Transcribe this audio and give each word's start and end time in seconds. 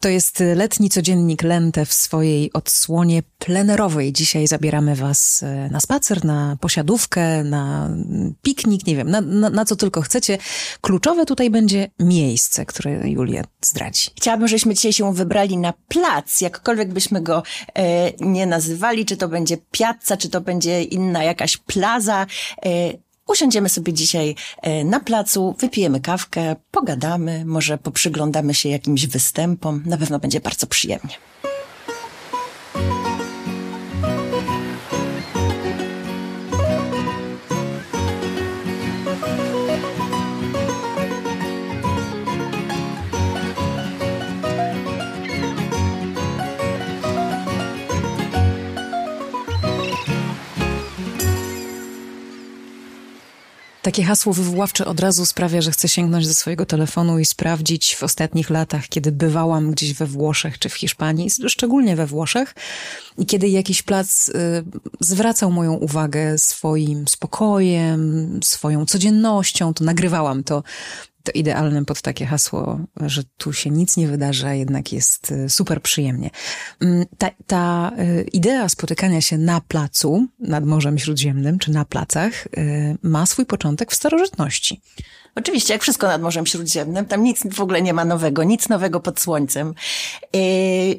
To 0.00 0.08
jest 0.08 0.42
letni 0.56 0.90
codziennik 0.90 1.42
Lente 1.42 1.86
w 1.86 1.92
swojej 1.92 2.52
odsłonie 2.52 3.22
plenerowej. 3.38 4.12
Dzisiaj 4.12 4.46
zabieramy 4.46 4.96
Was 4.96 5.42
e, 5.42 5.68
na 5.72 5.80
spacer, 5.80 6.24
na 6.24 6.56
posiadówkę, 6.60 7.44
na 7.44 7.90
piknik, 8.42 8.86
nie 8.86 8.96
wiem, 8.96 9.10
na, 9.10 9.20
na, 9.20 9.50
na, 9.50 9.64
co 9.64 9.76
tylko 9.76 10.00
chcecie. 10.00 10.38
Kluczowe 10.80 11.26
tutaj 11.26 11.50
będzie 11.50 11.90
miejsce, 11.98 12.66
które 12.66 13.10
Julia 13.10 13.44
zdradzi. 13.60 14.10
Chciałabym, 14.16 14.48
żebyśmy 14.48 14.74
dzisiaj 14.74 14.92
się 14.92 15.14
wybrali 15.14 15.56
na 15.56 15.72
plac, 15.88 16.40
jakkolwiek 16.40 16.92
byśmy 16.92 17.20
go 17.20 17.42
e, 17.74 18.12
nie 18.20 18.46
nazywali, 18.46 19.06
czy 19.06 19.16
to 19.16 19.28
będzie 19.28 19.56
piazza, 19.70 20.16
czy 20.18 20.28
to 20.28 20.40
będzie 20.40 20.82
inna 20.82 21.24
jakaś 21.24 21.56
plaza. 21.56 22.26
E, 22.66 22.68
Usiądziemy 23.28 23.68
sobie 23.68 23.92
dzisiaj 23.92 24.34
e, 24.62 24.84
na 24.84 25.00
placu, 25.00 25.54
wypijemy 25.58 26.00
kawkę, 26.00 26.56
pogadamy, 26.70 27.44
może 27.44 27.78
poprzyglądamy 27.78 28.54
się 28.54 28.68
jakimś 28.68 29.06
występom. 29.06 29.82
Na 29.86 29.96
pewno 29.98 30.18
będzie 30.18 30.40
bardzo 30.40 30.66
przyjemnie. 30.66 31.14
Takie 53.88 54.04
hasło 54.04 54.32
wywoławcze 54.32 54.86
od 54.86 55.00
razu 55.00 55.26
sprawia, 55.26 55.60
że 55.60 55.70
chcę 55.70 55.88
sięgnąć 55.88 56.26
do 56.26 56.34
swojego 56.34 56.66
telefonu 56.66 57.18
i 57.18 57.24
sprawdzić 57.24 57.96
w 57.96 58.02
ostatnich 58.02 58.50
latach, 58.50 58.88
kiedy 58.88 59.12
bywałam 59.12 59.70
gdzieś 59.70 59.94
we 59.94 60.06
Włoszech 60.06 60.58
czy 60.58 60.68
w 60.68 60.74
Hiszpanii, 60.74 61.30
szczególnie 61.48 61.96
we 61.96 62.06
Włoszech, 62.06 62.54
i 63.18 63.26
kiedy 63.26 63.48
jakiś 63.48 63.82
plac 63.82 64.28
y, 64.28 64.32
zwracał 65.00 65.52
moją 65.52 65.74
uwagę 65.74 66.38
swoim 66.38 67.08
spokojem, 67.08 68.40
swoją 68.44 68.86
codziennością, 68.86 69.74
to 69.74 69.84
nagrywałam 69.84 70.44
to 70.44 70.62
to 71.32 71.84
pod 71.84 72.02
takie 72.02 72.26
hasło, 72.26 72.80
że 73.00 73.22
tu 73.36 73.52
się 73.52 73.70
nic 73.70 73.96
nie 73.96 74.08
wydarza, 74.08 74.54
jednak 74.54 74.92
jest 74.92 75.30
y, 75.30 75.50
super 75.50 75.82
przyjemnie. 75.82 76.30
Mm, 76.80 77.04
ta, 77.18 77.30
ta 77.46 77.92
y, 77.98 78.22
idea 78.32 78.68
spotykania 78.68 79.20
się 79.20 79.38
na 79.38 79.60
placu 79.60 80.26
nad 80.40 80.64
Morzem 80.64 80.98
Śródziemnym, 80.98 81.58
czy 81.58 81.70
na 81.70 81.84
placach, 81.84 82.46
y, 82.46 82.96
ma 83.02 83.26
swój 83.26 83.46
początek 83.46 83.92
w 83.92 83.94
starożytności. 83.94 84.80
Oczywiście, 85.34 85.72
jak 85.72 85.82
wszystko 85.82 86.06
nad 86.06 86.22
Morzem 86.22 86.46
Śródziemnym, 86.46 87.06
tam 87.06 87.22
nic 87.22 87.54
w 87.54 87.60
ogóle 87.60 87.82
nie 87.82 87.92
ma 87.92 88.04
nowego, 88.04 88.44
nic 88.44 88.68
nowego 88.68 89.00
pod 89.00 89.20
słońcem. 89.20 89.74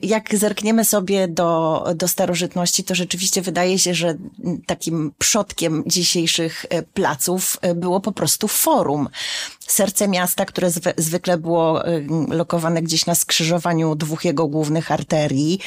Jak 0.01 0.35
zerkniemy 0.35 0.85
sobie 0.85 1.27
do, 1.27 1.83
do 1.95 2.07
starożytności, 2.07 2.83
to 2.83 2.95
rzeczywiście 2.95 3.41
wydaje 3.41 3.79
się, 3.79 3.93
że 3.93 4.17
takim 4.65 5.11
przodkiem 5.17 5.83
dzisiejszych 5.87 6.65
placów 6.93 7.57
było 7.75 7.99
po 7.99 8.11
prostu 8.11 8.47
forum 8.47 9.09
serce 9.71 10.07
miasta, 10.07 10.45
które 10.45 10.69
zwykle 10.97 11.37
było 11.37 11.87
y, 11.87 12.05
lokowane 12.29 12.81
gdzieś 12.81 13.05
na 13.05 13.15
skrzyżowaniu 13.15 13.95
dwóch 13.95 14.25
jego 14.25 14.47
głównych 14.47 14.91
arterii. 14.91 15.59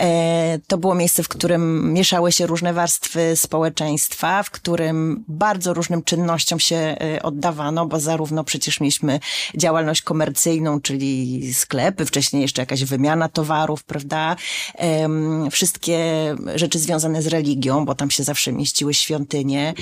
E, 0.00 0.58
to 0.66 0.78
było 0.78 0.94
miejsce, 0.94 1.22
w 1.22 1.28
którym 1.28 1.92
mieszały 1.92 2.32
się 2.32 2.46
różne 2.46 2.72
warstwy 2.72 3.36
społeczeństwa, 3.36 4.42
w 4.42 4.50
którym 4.50 5.24
bardzo 5.28 5.74
różnym 5.74 6.02
czynnościom 6.02 6.60
się 6.60 6.96
y, 7.16 7.22
oddawano, 7.22 7.86
bo 7.86 8.00
zarówno 8.10 8.44
przecież 8.44 8.80
mieliśmy 8.80 9.20
działalność 9.56 10.02
komercyjną, 10.02 10.80
czyli 10.80 11.54
sklepy, 11.54 12.06
wcześniej 12.06 12.42
jeszcze 12.42 12.62
jakaś 12.62 12.84
wymiana 12.84 13.28
towarów, 13.28 13.84
prawda? 13.84 14.36
Wszystkie 15.50 15.98
rzeczy 16.54 16.78
związane 16.78 17.22
z 17.22 17.26
religią, 17.26 17.84
bo 17.84 17.94
tam 17.94 18.10
się 18.10 18.24
zawsze 18.24 18.52
mieściły 18.52 18.94
świątynie. 18.94 19.74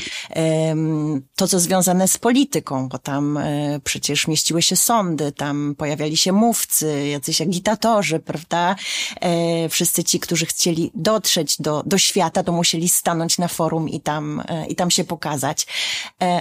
To, 1.36 1.48
co 1.48 1.60
związane 1.60 2.08
z 2.08 2.18
polityką, 2.18 2.88
bo 2.88 2.98
tam 2.98 3.36
e, 3.36 3.80
przecież 3.84 4.28
mieściły 4.28 4.62
się 4.62 4.76
sądy, 4.76 5.32
tam 5.32 5.74
pojawiali 5.78 6.16
się 6.16 6.32
mówcy, 6.32 7.08
jacyś 7.08 7.40
agitatorzy, 7.40 8.18
prawda? 8.18 8.76
E, 9.20 9.68
wszyscy 9.68 10.04
ci, 10.04 10.20
którzy 10.20 10.46
chcieli 10.46 10.90
dotrzeć 10.94 11.56
do, 11.60 11.82
do 11.86 11.98
świata, 11.98 12.42
to 12.42 12.52
musieli 12.52 12.88
stanąć 12.88 13.38
na 13.38 13.48
forum 13.48 13.88
i 13.88 14.00
tam, 14.00 14.42
e, 14.48 14.66
i 14.66 14.74
tam 14.74 14.90
się 14.90 15.04
pokazać. 15.04 15.66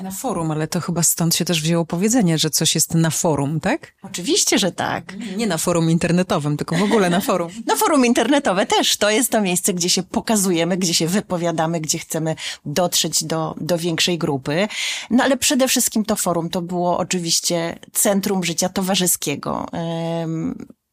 Na 0.04 0.12
forum, 0.12 0.52
ale 0.52 0.68
to 0.68 0.80
chyba 0.80 1.04
stąd 1.04 1.36
się 1.36 1.46
też 1.46 1.62
wzięło 1.62 1.77
powiedzenie, 1.86 2.38
że 2.38 2.50
coś 2.50 2.76
jest 2.76 2.94
na 2.94 3.10
forum, 3.10 3.60
tak? 3.60 3.94
Oczywiście, 4.04 4.60
że 4.60 4.72
tak. 4.72 5.14
Nie 5.38 5.48
na 5.48 5.58
forum 5.58 5.90
internetowym, 5.90 6.58
tylko 6.58 6.76
w 6.76 6.84
ogóle 6.84 7.10
na 7.10 7.22
forum. 7.22 7.52
na 7.66 7.76
forum 7.76 8.06
internetowe 8.06 8.66
też. 8.66 8.98
To 8.98 9.10
jest 9.10 9.32
to 9.32 9.42
miejsce, 9.42 9.74
gdzie 9.74 9.90
się 9.90 10.04
pokazujemy, 10.04 10.78
gdzie 10.78 10.94
się 10.94 11.08
wypowiadamy, 11.08 11.82
gdzie 11.82 12.00
chcemy 12.00 12.36
dotrzeć 12.66 13.24
do, 13.24 13.56
do 13.62 13.78
większej 13.78 14.18
grupy. 14.18 14.68
No 15.10 15.24
ale 15.24 15.38
przede 15.38 15.68
wszystkim 15.68 16.06
to 16.06 16.16
forum 16.16 16.50
to 16.50 16.62
było 16.62 16.98
oczywiście 16.98 17.18
oczywiście 17.18 17.80
centrum 17.94 18.44
życia 18.44 18.70
towarzyskiego 18.70 19.66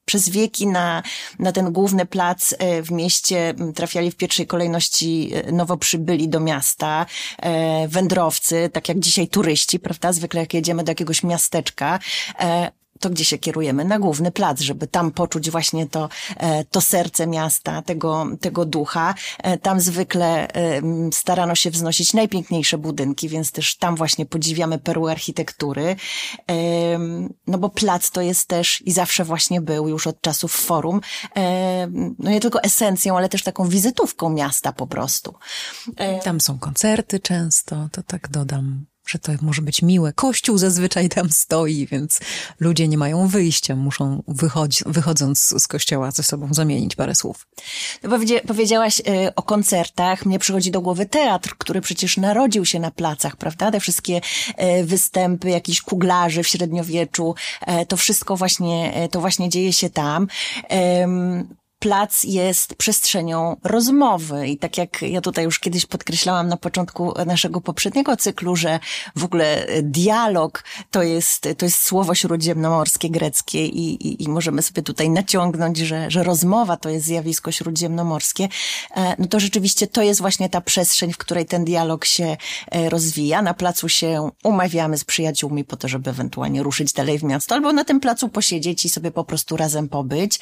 przez 0.04 0.28
wieki 0.28 0.66
na, 0.66 1.02
na 1.38 1.52
ten 1.52 1.72
główny 1.72 2.06
plac 2.06 2.54
e, 2.58 2.82
w 2.82 2.90
mieście 2.90 3.54
trafiali 3.74 4.10
w 4.10 4.16
pierwszej 4.16 4.46
kolejności 4.46 5.30
e, 5.34 5.52
nowo 5.52 5.76
przybyli 5.76 6.28
do 6.28 6.40
miasta, 6.40 7.06
e, 7.38 7.88
wędrowcy, 7.88 8.70
tak 8.72 8.88
jak 8.88 8.98
dzisiaj 8.98 9.28
turyści, 9.28 9.78
prawda? 9.78 10.12
Zwykle 10.12 10.40
jak 10.40 10.54
jedziemy 10.54 10.84
do 10.84 10.90
jakiegoś 10.90 11.22
miasteczka, 11.22 11.98
to 13.00 13.10
gdzie 13.10 13.24
się 13.24 13.38
kierujemy? 13.38 13.84
Na 13.84 13.98
główny 13.98 14.30
plac, 14.30 14.60
żeby 14.60 14.86
tam 14.86 15.10
poczuć 15.10 15.50
właśnie 15.50 15.86
to, 15.86 16.08
e, 16.36 16.64
to 16.64 16.80
serce 16.80 17.26
miasta, 17.26 17.82
tego, 17.82 18.26
tego 18.40 18.64
ducha. 18.64 19.14
E, 19.38 19.58
tam 19.58 19.80
zwykle 19.80 20.48
starano 21.12 21.54
się 21.54 21.70
wznosić 21.70 22.12
najpiękniejsze 22.12 22.78
budynki, 22.78 23.28
więc 23.28 23.52
też 23.52 23.76
tam 23.76 23.96
właśnie 23.96 24.26
podziwiamy 24.26 24.78
perły 24.78 25.10
architektury. 25.10 25.96
No 27.46 27.58
bo 27.58 27.68
plac 27.68 28.10
to 28.10 28.20
jest 28.20 28.48
też 28.48 28.82
i 28.86 28.92
zawsze 28.92 29.24
właśnie 29.24 29.60
był 29.60 29.88
już 29.88 30.06
od 30.06 30.20
czasów 30.20 30.52
forum, 30.52 31.00
no 32.18 32.30
nie 32.30 32.40
tylko 32.40 32.62
esencją, 32.62 33.16
ale 33.16 33.28
też 33.28 33.42
taką 33.42 33.68
wizytówką 33.68 34.30
miasta 34.30 34.72
po 34.72 34.86
prostu. 34.86 35.34
Tam 36.22 36.40
są 36.40 36.58
koncerty 36.58 37.20
często, 37.20 37.88
to 37.92 38.02
tak 38.02 38.28
dodam 38.28 38.86
że 39.06 39.18
to 39.18 39.32
może 39.42 39.62
być 39.62 39.82
miłe. 39.82 40.12
Kościół 40.12 40.58
zazwyczaj 40.58 41.08
tam 41.08 41.30
stoi, 41.30 41.86
więc 41.86 42.20
ludzie 42.60 42.88
nie 42.88 42.98
mają 42.98 43.28
wyjścia, 43.28 43.76
muszą 43.76 44.22
wychodzi, 44.28 44.84
wychodząc 44.86 45.62
z 45.62 45.66
kościoła 45.66 46.10
ze 46.10 46.22
sobą 46.22 46.54
zamienić 46.54 46.96
parę 46.96 47.14
słów. 47.14 47.46
No 48.02 48.18
powiedziałaś 48.46 49.00
y, 49.00 49.34
o 49.34 49.42
koncertach. 49.42 50.26
Mnie 50.26 50.38
przychodzi 50.38 50.70
do 50.70 50.80
głowy 50.80 51.06
teatr, 51.06 51.54
który 51.58 51.80
przecież 51.80 52.16
narodził 52.16 52.64
się 52.64 52.80
na 52.80 52.90
placach, 52.90 53.36
prawda? 53.36 53.70
Te 53.70 53.80
wszystkie 53.80 54.20
y, 54.80 54.84
występy 54.84 55.50
jakichś 55.50 55.80
kuglarzy 55.80 56.42
w 56.42 56.48
średniowieczu, 56.48 57.34
y, 57.82 57.86
to 57.86 57.96
wszystko 57.96 58.36
właśnie, 58.36 59.08
to 59.10 59.20
właśnie 59.20 59.48
dzieje 59.48 59.72
się 59.72 59.90
tam 59.90 60.26
plac 61.84 62.24
jest 62.24 62.74
przestrzenią 62.74 63.56
rozmowy. 63.64 64.48
I 64.48 64.58
tak 64.58 64.78
jak 64.78 65.02
ja 65.02 65.20
tutaj 65.20 65.44
już 65.44 65.58
kiedyś 65.58 65.86
podkreślałam 65.86 66.48
na 66.48 66.56
początku 66.56 67.14
naszego 67.26 67.60
poprzedniego 67.60 68.16
cyklu, 68.16 68.56
że 68.56 68.80
w 69.16 69.24
ogóle 69.24 69.66
dialog 69.82 70.64
to 70.90 71.02
jest, 71.02 71.48
to 71.58 71.64
jest 71.64 71.82
słowo 71.82 72.14
śródziemnomorskie, 72.14 73.10
greckie 73.10 73.66
i, 73.66 74.08
i, 74.08 74.22
i 74.22 74.28
możemy 74.28 74.62
sobie 74.62 74.82
tutaj 74.82 75.10
naciągnąć, 75.10 75.78
że, 75.78 76.10
że 76.10 76.22
rozmowa 76.22 76.76
to 76.76 76.88
jest 76.88 77.06
zjawisko 77.06 77.52
śródziemnomorskie, 77.52 78.48
e, 78.96 79.14
no 79.18 79.26
to 79.26 79.40
rzeczywiście 79.40 79.86
to 79.86 80.02
jest 80.02 80.20
właśnie 80.20 80.48
ta 80.48 80.60
przestrzeń, 80.60 81.12
w 81.12 81.18
której 81.18 81.46
ten 81.46 81.64
dialog 81.64 82.04
się 82.04 82.36
e, 82.70 82.90
rozwija. 82.90 83.42
Na 83.42 83.54
placu 83.54 83.88
się 83.88 84.30
umawiamy 84.44 84.98
z 84.98 85.04
przyjaciółmi 85.04 85.64
po 85.64 85.76
to, 85.76 85.88
żeby 85.88 86.10
ewentualnie 86.10 86.62
ruszyć 86.62 86.92
dalej 86.92 87.18
w 87.18 87.22
miasto, 87.22 87.54
albo 87.54 87.72
na 87.72 87.84
tym 87.84 88.00
placu 88.00 88.28
posiedzieć 88.28 88.84
i 88.84 88.88
sobie 88.88 89.10
po 89.10 89.24
prostu 89.24 89.56
razem 89.56 89.88
pobyć, 89.88 90.40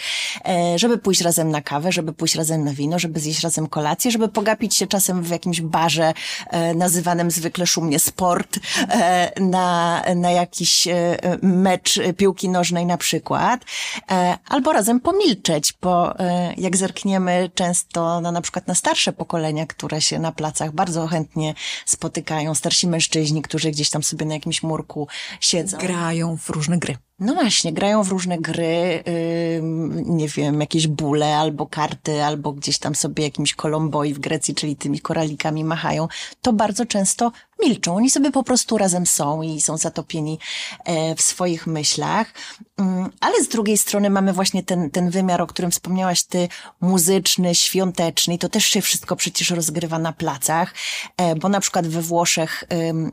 e, 0.49 0.79
żeby 0.79 0.99
pójść 0.99 1.21
razem 1.21 1.32
razem 1.33 1.51
na 1.51 1.63
kawę, 1.63 1.93
żeby 1.93 2.13
pójść 2.13 2.35
razem 2.35 2.65
na 2.65 2.73
wino, 2.73 2.99
żeby 2.99 3.21
zjeść 3.21 3.41
razem 3.41 3.67
kolację, 3.67 4.11
żeby 4.11 4.29
pogapić 4.29 4.77
się 4.77 4.87
czasem 4.87 5.23
w 5.23 5.29
jakimś 5.29 5.61
barze 5.61 6.15
e, 6.51 6.75
nazywanym 6.75 7.31
zwykle 7.31 7.67
szumnie 7.67 7.99
sport, 7.99 8.59
e, 8.89 9.41
na, 9.41 10.03
na 10.17 10.31
jakiś 10.31 10.87
e, 10.87 11.19
mecz 11.43 12.01
piłki 12.17 12.49
nożnej 12.49 12.87
na 12.87 12.99
przykład, 12.99 13.65
e, 14.11 14.39
albo 14.49 14.73
razem 14.73 15.01
pomilczeć, 15.01 15.75
bo 15.83 16.19
e, 16.19 16.55
jak 16.57 16.77
zerkniemy 16.77 17.51
często 17.55 18.21
na 18.21 18.33
na 18.33 18.41
przykład 18.41 18.67
na 18.67 18.75
starsze 18.75 19.13
pokolenia, 19.13 19.67
które 19.67 20.01
się 20.01 20.19
na 20.19 20.33
placach 20.33 20.73
bardzo 20.73 21.07
chętnie 21.07 21.55
spotykają, 21.87 22.55
starsi 22.55 22.89
mężczyźni, 22.89 23.43
którzy 23.43 23.71
gdzieś 23.71 23.91
tam 23.91 24.03
sobie 24.03 24.27
na 24.27 24.35
jakimś 24.35 24.63
murku 24.63 25.09
siedzą. 25.41 25.79
Grają 25.79 26.37
w 26.37 26.51
różne 26.51 26.79
gry. 26.79 26.97
No 27.23 27.35
właśnie, 27.35 27.73
grają 27.73 28.03
w 28.03 28.09
różne 28.09 28.39
gry, 28.39 29.03
yy, 29.07 29.61
nie 30.07 30.29
wiem, 30.29 30.61
jakieś 30.61 30.87
bóle 30.87 31.37
albo 31.37 31.67
karty, 31.67 32.25
albo 32.25 32.53
gdzieś 32.53 32.79
tam 32.79 32.95
sobie 32.95 33.25
jakimś 33.25 33.55
kolomboi 33.55 34.15
w 34.15 34.19
Grecji, 34.19 34.55
czyli 34.55 34.77
tymi 34.77 35.01
koralikami 35.01 35.65
machają. 35.65 36.09
To 36.43 36.53
bardzo 36.53 36.87
często 36.87 37.33
milczą. 37.61 37.97
Oni 37.97 38.11
sobie 38.11 38.31
po 38.31 38.43
prostu 38.43 38.79
razem 38.79 39.07
są 39.07 39.43
i 39.43 39.61
są 39.61 39.77
zatopieni 39.77 40.39
e, 40.85 41.15
w 41.15 41.23
swoich 41.23 41.67
myślach. 41.67 42.35
Mm, 42.77 43.11
ale 43.21 43.45
z 43.45 43.49
drugiej 43.49 43.79
strony 43.79 44.11
mamy 44.11 44.33
właśnie 44.33 44.63
ten, 44.63 44.91
ten 44.91 45.11
wymiar, 45.11 45.41
o 45.41 45.47
którym 45.47 45.71
wspomniałaś 45.71 46.23
ty, 46.23 46.49
muzyczny, 46.81 47.55
świąteczny. 47.55 48.35
I 48.35 48.39
to 48.39 48.49
też 48.49 48.65
się 48.65 48.81
wszystko 48.81 49.17
przecież 49.17 49.51
rozgrywa 49.51 49.99
na 49.99 50.13
placach, 50.13 50.75
e, 51.17 51.37
bo 51.37 51.49
na 51.49 51.61
przykład 51.61 51.87
we 51.87 52.03
Włoszech 52.03 52.65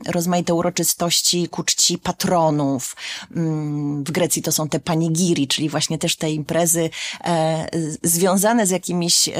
rozmaite 0.06 0.54
uroczystości 0.54 1.48
ku 1.48 1.64
czci 1.64 1.98
patronów. 1.98 2.96
Mm, 3.36 4.04
w 4.04 4.10
Grecji 4.10 4.42
to 4.42 4.52
są 4.52 4.68
te 4.68 4.80
panigiri, 4.80 5.48
czyli 5.48 5.68
właśnie 5.68 5.98
też 5.98 6.16
te 6.16 6.30
imprezy 6.30 6.90
e, 7.24 7.68
związane 8.02 8.66
z 8.66 8.70
jakimiś 8.70 9.30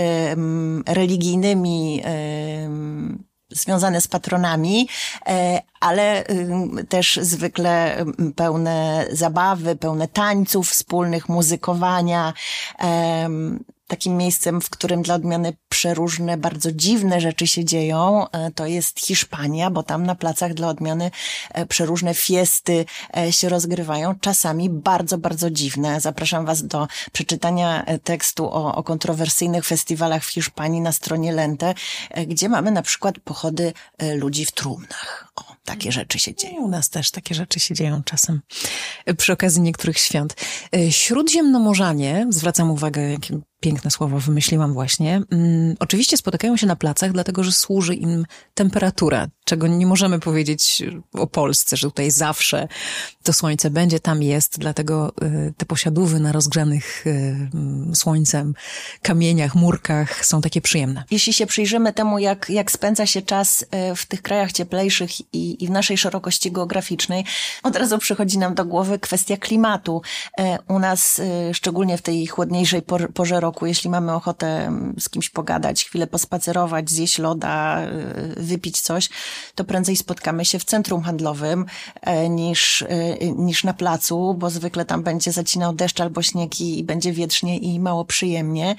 religijnymi 0.87 2.03
związane 3.51 4.01
z 4.01 4.09
patronami, 4.09 4.89
e, 5.27 5.63
ale 5.81 6.25
też 6.89 7.19
zwykle 7.23 8.05
pełne 8.37 9.07
zabawy, 9.13 9.77
pełne 9.77 10.09
tańców 10.09 10.71
wspólnych, 10.71 11.29
muzykowania 11.29 12.33
takim 13.91 14.17
miejscem, 14.17 14.61
w 14.61 14.71
którym 14.71 15.03
dla 15.03 15.15
odmiany 15.15 15.53
przeróżne, 15.69 16.37
bardzo 16.37 16.73
dziwne 16.73 17.21
rzeczy 17.21 17.47
się 17.47 17.65
dzieją, 17.65 18.31
e, 18.31 18.51
to 18.51 18.67
jest 18.67 19.01
Hiszpania, 19.01 19.71
bo 19.71 19.83
tam 19.83 20.07
na 20.07 20.15
placach 20.15 20.55
dla 20.55 20.69
odmiany 20.69 21.11
e, 21.55 21.67
przeróżne 21.67 22.15
fiesty 22.15 22.85
e, 23.17 23.33
się 23.33 23.49
rozgrywają, 23.49 24.15
czasami 24.21 24.71
bardzo, 24.71 25.19
bardzo 25.19 25.51
dziwne. 25.51 26.01
Zapraszam 26.01 26.47
Was 26.47 26.67
do 26.67 26.89
przeczytania 27.13 27.85
tekstu 28.05 28.45
o, 28.45 28.75
o 28.75 28.83
kontrowersyjnych 28.83 29.65
festiwalach 29.65 30.25
w 30.25 30.29
Hiszpanii 30.29 30.81
na 30.81 30.93
stronie 30.93 31.33
Lente, 31.33 31.75
gdzie 32.27 32.49
mamy 32.49 32.71
na 32.71 32.83
przykład 32.83 33.19
pochody 33.19 33.73
ludzi 34.15 34.47
w 34.47 34.53
trumnach. 34.53 35.33
O, 35.37 35.45
takie 35.65 35.93
rzeczy 35.93 36.19
się 36.19 36.35
dzieją. 36.35 36.63
U 36.63 36.69
nas 36.69 36.91
też 36.91 37.11
takie 37.11 37.35
rzeczy 37.35 37.61
się 37.61 37.75
dzieją 37.75 38.03
czasem 38.03 38.41
przy 39.17 39.33
okazji 39.33 39.63
niektórych 39.63 39.99
świąt. 39.99 40.35
Śródziemnomorzanie, 40.91 42.27
zwracam 42.31 42.71
uwagę, 42.71 43.11
jakie 43.11 43.41
piękne 43.61 43.91
słowo 43.91 44.21
wymyśliłam 44.21 44.73
właśnie. 44.73 45.23
Mm, 45.31 45.77
oczywiście 45.79 46.17
spotykają 46.17 46.57
się 46.57 46.67
na 46.67 46.77
placach, 46.77 47.13
dlatego 47.13 47.45
że 47.45 47.53
służy 47.53 47.95
im 47.95 48.27
temperatura, 48.55 49.29
czego 49.45 49.67
nie 49.67 49.87
możemy 49.87 50.21
powiedzieć 50.21 50.83
o 51.13 51.27
Polsce, 51.27 51.77
że 51.77 51.87
tutaj 51.89 52.11
zawsze 52.11 52.69
to 53.23 53.33
słońce 53.33 53.71
będzie, 53.71 54.01
tam 54.01 54.23
jest, 54.23 54.59
dlatego 54.59 55.13
y, 55.23 55.55
te 55.57 55.67
posiadówy 55.67 56.21
na 56.21 56.33
rozgrzanych 56.33 57.07
y, 57.07 57.51
słońcem 57.95 58.55
kamieniach, 59.03 59.55
murkach 59.55 60.27
są 60.27 60.41
takie 60.41 60.61
przyjemne. 60.61 61.05
Jeśli 61.11 61.33
się 61.33 61.47
przyjrzymy 61.47 61.93
temu, 61.93 62.19
jak, 62.19 62.51
jak 62.51 62.71
spędza 62.71 63.07
się 63.07 63.23
czas 63.23 63.67
w 63.97 64.07
tych 64.07 64.23
krajach 64.23 64.53
cieplejszych 64.53 65.21
i, 65.21 65.65
i 65.65 65.67
w 65.67 65.71
naszej 65.71 65.99
szerokości 65.99 66.53
geograficznej, 66.53 67.25
od 67.63 67.77
razu 67.77 67.99
przychodzi 67.99 68.39
nam 68.39 68.55
do 68.55 68.65
głowy 68.65 68.99
kwestia 68.99 69.37
klimatu. 69.37 70.03
U 70.69 70.79
nas, 70.79 71.21
szczególnie 71.53 71.99
w 71.99 72.03
tej 72.03 72.27
chłodniejszej 72.27 72.83
porze 73.15 73.41
roku, 73.41 73.50
jeśli 73.63 73.91
mamy 73.91 74.15
ochotę 74.15 74.67
mm, 74.67 74.95
z 74.99 75.09
kimś 75.09 75.31
pogadać, 75.31 75.85
chwilę 75.85 76.07
pospacerować, 76.07 76.91
zjeść 76.91 77.19
loda, 77.19 77.81
wypić 78.37 78.81
coś, 78.81 79.09
to 79.55 79.65
prędzej 79.65 79.97
spotkamy 79.97 80.45
się 80.45 80.59
w 80.59 80.65
centrum 80.65 81.03
handlowym 81.03 81.67
e, 82.01 82.29
niż, 82.29 82.83
e, 82.83 82.87
niż 83.37 83.65
na 83.65 83.75
placu, 83.75 84.35
bo 84.35 84.51
zwykle 84.51 84.85
tam 84.85 85.03
będzie 85.03 85.33
zacinał 85.33 85.73
deszcz 85.73 86.01
albo 86.01 86.23
śnieg 86.23 86.61
i 86.61 86.85
będzie 86.85 87.13
wietrznie 87.13 87.59
i 87.59 87.81
mało 87.81 88.05
przyjemnie. 88.05 88.77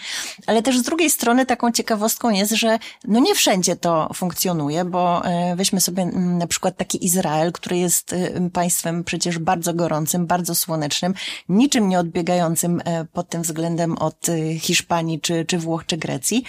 Ale 0.48 0.64
też 0.64 0.80
z 0.80 0.82
drugiej 0.82 1.10
strony 1.10 1.46
taką 1.46 1.72
ciekawostką 1.72 2.30
jest, 2.30 2.52
że 2.52 2.80
no 3.08 3.20
nie 3.20 3.36
wszędzie 3.36 3.76
to 3.76 4.10
funkcjonuje, 4.14 4.86
bo 4.86 5.26
e, 5.26 5.56
weźmy 5.56 5.82
sobie 5.82 6.04
mm, 6.04 6.38
na 6.38 6.48
przykład 6.48 6.78
taki 6.78 7.06
Izrael, 7.06 7.52
który 7.52 7.78
jest 7.78 8.16
państwem 8.54 9.04
przecież 9.04 9.40
bardzo 9.40 9.74
gorącym, 9.74 10.26
bardzo 10.28 10.56
słonecznym, 10.56 11.14
niczym 11.50 11.90
nie 11.90 12.00
odbiegającym 12.00 12.82
pod 13.14 13.30
tym 13.30 13.42
względem 13.42 13.98
od 13.98 14.28
Hiszpanii, 14.62 15.22
czy, 15.22 15.46
czy 15.46 15.58
Włoch, 15.58 15.86
czy 15.86 15.98
Grecji. 15.98 16.44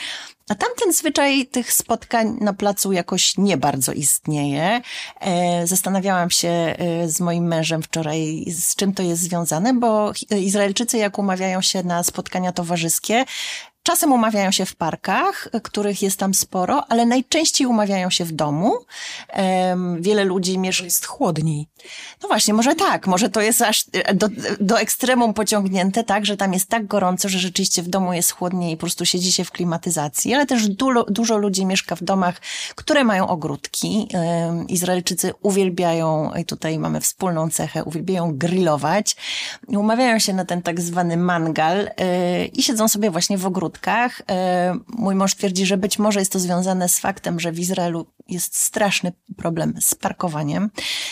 A 0.49 0.55
tamten 0.55 0.93
zwyczaj 0.93 1.47
tych 1.47 1.73
spotkań 1.73 2.37
na 2.41 2.53
placu 2.53 2.93
jakoś 2.93 3.39
nie 3.39 3.57
bardzo 3.57 3.93
istnieje. 3.93 4.81
E, 5.21 5.67
zastanawiałam 5.67 6.31
się 6.31 6.49
e, 6.49 7.09
z 7.09 7.21
moim 7.21 7.45
mężem 7.45 7.83
wczoraj, 7.83 8.45
z 8.49 8.77
czym 8.77 8.95
to 8.95 9.03
jest 9.03 9.23
związane, 9.23 9.75
bo 9.75 10.13
Izraelczycy, 10.41 10.99
jak 10.99 11.19
umawiają 11.19 11.63
się 11.63 11.83
na 11.83 12.03
spotkania 12.03 12.53
towarzyskie, 12.53 13.25
Czasem 13.83 14.13
umawiają 14.13 14.51
się 14.51 14.67
w 14.67 14.75
parkach, 14.75 15.49
których 15.63 16.03
jest 16.03 16.19
tam 16.19 16.35
sporo, 16.35 16.85
ale 16.89 17.07
najczęściej 17.07 17.67
umawiają 17.67 18.11
się 18.11 18.25
w 18.25 18.33
domu. 18.33 18.79
Wiele 20.01 20.25
ludzi 20.25 20.59
mieszka. 20.59 20.85
Jest 20.85 21.07
chłodniej. 21.07 21.67
No 22.23 22.29
właśnie, 22.29 22.55
może 22.55 22.75
tak, 22.75 23.07
może 23.07 23.31
to 23.31 23.41
jest 23.41 23.63
aż 23.63 23.85
do, 24.15 24.29
do 24.61 24.81
ekstremum 24.81 25.35
pociągnięte, 25.35 26.05
tak, 26.05 26.27
że 26.27 26.37
tam 26.37 26.53
jest 26.53 26.69
tak 26.69 26.87
gorąco, 26.87 27.29
że 27.29 27.39
rzeczywiście 27.39 27.83
w 27.83 27.89
domu 27.89 28.13
jest 28.13 28.33
chłodniej 28.33 28.73
i 28.73 28.77
po 28.77 28.81
prostu 28.81 29.05
siedzi 29.05 29.33
się 29.33 29.45
w 29.45 29.51
klimatyzacji, 29.51 30.35
ale 30.35 30.47
też 30.47 30.69
dużo, 30.69 31.05
dużo 31.05 31.37
ludzi 31.37 31.67
mieszka 31.67 31.97
w 31.97 32.03
domach, 32.03 32.41
które 32.75 33.05
mają 33.05 33.29
ogródki. 33.29 34.09
Izraelczycy 34.69 35.33
uwielbiają, 35.43 36.35
i 36.35 36.45
tutaj 36.45 36.79
mamy 36.79 37.01
wspólną 37.01 37.51
cechę, 37.51 37.85
uwielbiają 37.85 38.39
grillować. 38.39 39.17
Umawiają 39.69 40.19
się 40.19 40.33
na 40.33 40.45
ten 40.45 40.63
tak 40.63 40.81
zwany 40.81 41.17
mangal 41.17 41.91
e, 41.97 42.45
i 42.47 42.63
siedzą 42.63 42.89
sobie 42.89 43.11
właśnie 43.11 43.39
w 43.39 43.47
ogródku 43.47 43.72
E, 44.31 44.75
mój 44.89 45.15
mąż 45.15 45.35
twierdzi, 45.35 45.67
że 45.67 45.77
być 45.77 45.99
może 45.99 46.21
jest 46.21 46.33
to 46.33 46.39
związane 46.39 46.89
z 46.89 46.99
faktem, 46.99 47.41
że 47.41 47.53
w 47.53 47.59
Izraelu 47.59 48.07
jest 48.29 48.57
straszny 48.57 49.13
problem 49.37 49.75
z 49.81 49.95
parkowaniem. 49.95 50.71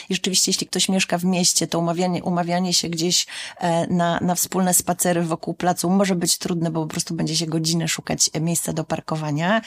I 0.09 0.15
rzeczywiście, 0.15 0.51
jeśli 0.51 0.67
ktoś 0.67 0.89
mieszka 0.89 1.19
w 1.19 1.25
mieście, 1.25 1.67
to 1.67 1.79
umawianie, 1.79 2.23
umawianie 2.23 2.75
się 2.75 2.89
gdzieś 2.89 3.27
e, 3.59 3.87
na, 3.87 4.21
na 4.21 4.35
wspólne 4.35 4.75
spacery 4.75 5.23
wokół 5.23 5.55
placu 5.55 5.91
może 5.91 6.15
być 6.15 6.39
trudne, 6.39 6.71
bo 6.71 6.83
po 6.83 6.89
prostu 6.89 7.15
będzie 7.15 7.37
się 7.37 7.47
godzinę 7.47 7.89
szukać 7.89 8.31
miejsca 8.41 8.73
do 8.73 8.85
parkowania. 8.85 9.61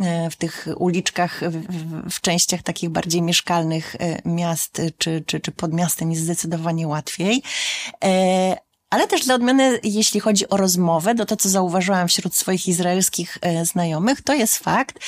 E, 0.00 0.30
w 0.30 0.36
tych 0.36 0.68
uliczkach, 0.76 1.40
w, 1.50 2.10
w 2.10 2.20
częściach 2.20 2.62
takich 2.62 2.90
bardziej 2.90 3.22
mieszkalnych 3.22 3.96
miast 4.24 4.82
czy, 4.98 5.24
czy, 5.26 5.40
czy 5.40 5.52
pod 5.52 5.72
miastem 5.72 6.10
jest 6.10 6.22
zdecydowanie 6.22 6.88
łatwiej. 6.88 7.42
Ale 8.90 9.06
też 9.06 9.24
dla 9.24 9.34
odmiany, 9.34 9.80
jeśli 9.82 10.20
chodzi 10.20 10.48
o 10.48 10.56
rozmowę, 10.56 11.14
to 11.14 11.26
to, 11.26 11.36
co 11.36 11.48
zauważyłam 11.48 12.08
wśród 12.08 12.34
swoich 12.34 12.68
izraelskich 12.68 13.38
e, 13.40 13.64
znajomych, 13.64 14.22
to 14.22 14.34
jest 14.34 14.58
fakt, 14.58 14.98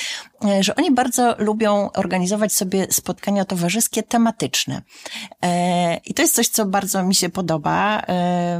e, 0.45 0.63
że 0.63 0.75
oni 0.75 0.91
bardzo 0.91 1.35
lubią 1.37 1.89
organizować 1.91 2.53
sobie 2.53 2.87
spotkania 2.89 3.45
towarzyskie 3.45 4.03
tematyczne. 4.03 4.81
E, 5.41 5.97
I 5.97 6.13
to 6.13 6.21
jest 6.21 6.35
coś, 6.35 6.47
co 6.47 6.65
bardzo 6.65 7.03
mi 7.03 7.15
się 7.15 7.29
podoba. 7.29 8.01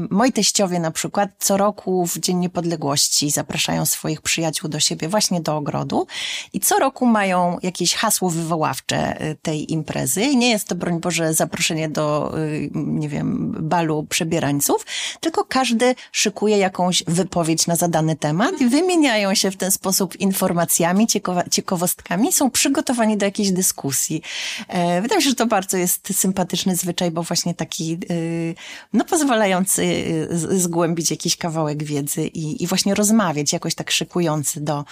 Moi 0.10 0.32
teściowie 0.32 0.80
na 0.80 0.92
przykład 0.92 1.30
co 1.40 1.58
roku 1.58 2.08
w 2.08 2.18
Dzień 2.18 2.38
Niepodległości 2.38 3.32
zapraszają 3.32 3.86
swoich 3.86 4.22
przyjaciół 4.22 4.70
do 4.70 4.80
siebie 4.80 5.08
właśnie 5.10 5.42
do 5.42 5.58
ogrodu 5.58 6.08
i 6.54 6.60
co 6.60 6.80
roku 6.80 7.06
mają 7.06 7.58
jakieś 7.64 7.96
hasło 7.96 8.30
wywoławcze 8.30 9.18
tej 9.42 9.72
imprezy. 9.74 10.22
I 10.22 10.38
nie 10.38 10.50
jest 10.50 10.68
to, 10.68 10.76
broń 10.76 11.00
Boże, 11.00 11.34
zaproszenie 11.34 11.90
do, 11.90 12.36
nie 12.74 13.10
wiem, 13.10 13.56
balu 13.60 14.04
przebierańców, 14.10 14.86
tylko 15.20 15.46
każdy 15.46 15.96
szykuje 16.12 16.58
jakąś 16.58 17.04
wypowiedź 17.08 17.68
na 17.68 17.76
zadany 17.76 18.16
temat 18.16 18.62
i 18.62 18.66
wymieniają 18.66 19.36
się 19.36 19.52
w 19.52 19.58
ten 19.58 19.72
sposób 19.72 20.16
informacjami, 20.16 21.08
ciekawostkami, 21.52 22.34
są 22.34 22.52
przygotowani 22.52 23.18
do 23.18 23.26
jakiejś 23.26 23.52
dyskusji. 23.52 24.22
E, 24.68 25.02
wydaje 25.02 25.18
mi 25.18 25.24
się, 25.24 25.30
że 25.30 25.36
to 25.36 25.48
bardzo 25.48 25.78
jest 25.78 26.20
sympatyczny 26.20 26.76
zwyczaj, 26.76 27.12
bo 27.12 27.24
właśnie 27.24 27.54
taki, 27.54 27.98
y, 28.12 28.56
no 28.94 29.06
pozwalający 29.06 29.84
y, 29.84 30.60
zgłębić 30.60 31.12
jakiś 31.12 31.38
kawałek 31.38 31.84
wiedzy 31.84 32.28
i, 32.28 32.64
i 32.64 32.68
właśnie 32.68 32.96
rozmawiać, 32.96 33.54
jakoś 33.54 33.76
tak 33.76 33.92
szykujący 33.92 34.62
do, 34.62 34.86